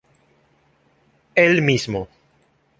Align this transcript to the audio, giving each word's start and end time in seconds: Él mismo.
Él 1.35 1.61
mismo. 1.61 2.07